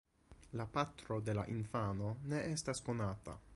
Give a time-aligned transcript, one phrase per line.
[0.59, 3.41] La patro de la infano ne estas konata.